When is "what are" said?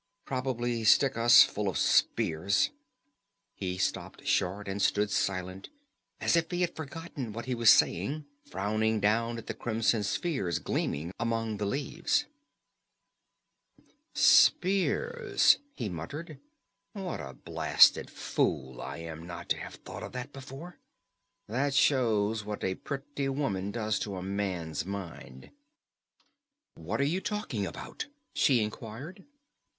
26.73-27.03